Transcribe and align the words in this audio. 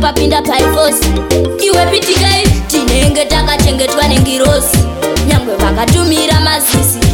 papinda 0.00 0.40
paifosi 0.42 1.10
iwepitikai 1.64 2.44
tinenge 2.70 3.24
takachengetwa 3.26 4.08
nengirosi 4.08 4.78
nyangwe 5.26 5.56
vakatumira 5.56 6.40
mazisi 6.40 7.09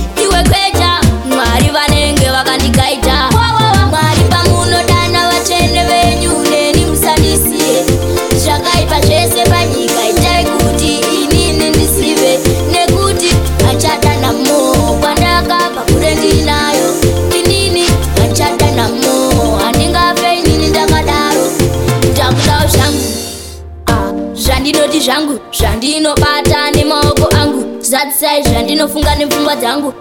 zvandinoti 24.67 25.01
zvangu 25.01 25.35
zvandinobata 25.61 26.61
nemaoko 26.75 27.27
angu 27.43 27.63
zvatisai 27.83 28.43
zvandinofunga 28.51 29.15
nepfungwa 29.19 29.55
dzangu 29.57 29.93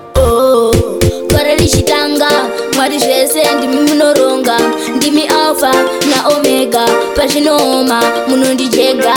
kore 1.30 1.54
oh, 1.54 1.58
richitanga 1.60 2.30
mwari 2.76 3.00
zvese 3.00 3.42
ndimi 3.58 3.76
munoronga 3.90 4.58
ndimi 4.96 5.24
alfa 5.24 5.72
naomega 6.10 6.86
pazvinooma 7.16 8.00
munondijega 8.30 9.14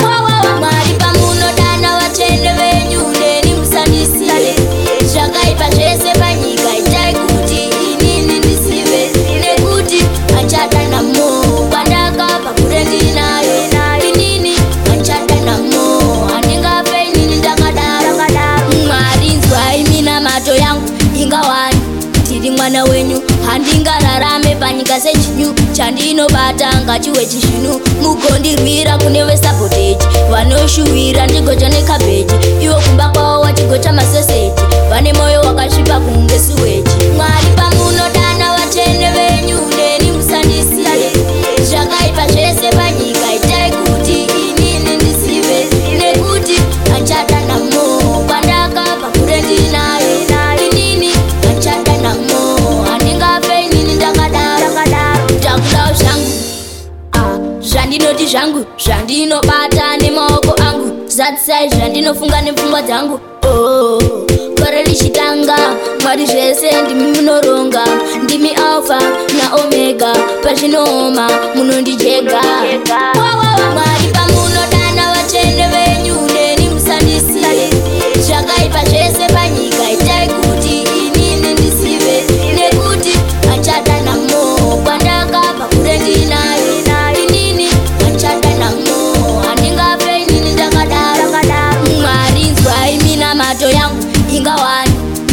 mwari 0.00 0.94
pamunodana 0.94 2.00
vatsvene 2.00 2.47
mwana 22.70 22.84
wenyu 22.84 23.20
handingararame 23.46 24.56
panyika 24.56 25.00
sechinyu 25.00 25.54
chandinobata 25.76 26.80
ngachiwe 26.84 27.26
chizvinu 27.26 27.80
mugondirwira 28.02 28.98
kune 28.98 29.24
vesabhodheji 29.24 29.96
vanoshuwira 30.30 31.24
ndigocha 31.26 31.68
nekabheji 31.68 32.34
iwo 32.62 32.80
kumba 32.80 33.08
kwavo 33.08 33.40
wachigocha 33.40 33.92
masesei 33.92 34.47
zvandinoti 57.88 58.26
zvangu 58.26 58.64
zvandinobata 58.86 59.86
nemaoko 60.02 60.52
angu 60.68 60.86
zatisai 61.08 61.68
zvandinofunga 61.72 62.40
nepfungwa 62.44 62.80
dzangu 62.86 63.18
kore 64.56 64.78
oh, 64.80 64.84
richitanga 64.86 65.56
mwari 66.02 66.26
zvese 66.26 66.82
ndimi 66.84 67.06
munoronga 67.12 67.82
ndimi 68.24 68.50
alfa 68.50 68.98
naomega 69.38 70.12
pazvinooma 70.42 71.26
munondijega 71.54 72.40
ndingawani 94.40 94.92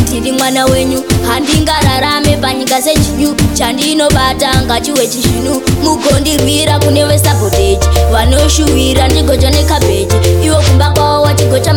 ndiri 0.10 0.32
mwana 0.32 0.66
wenyu 0.66 1.04
handingararame 1.28 2.38
panyika 2.42 2.82
sechinyu 2.82 3.36
chandinobata 3.58 4.62
ngachiwe 4.66 5.08
chizvinu 5.08 5.62
mugondirwira 5.84 6.80
kune 6.80 7.06
vesabhoteji 7.06 7.78
vanoshuwira 8.12 9.08
ndigocha 9.08 9.50
nekabheji 9.50 10.08
iwo 10.46 10.62
kumba 10.62 10.92
kwawo 10.92 11.22
wachigocha 11.26 11.74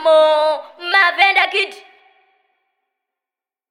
More. 0.00 0.41